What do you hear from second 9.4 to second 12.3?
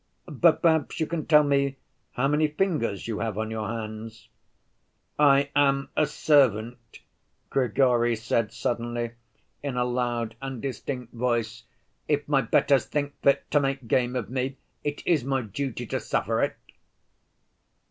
in a loud and distinct voice. "If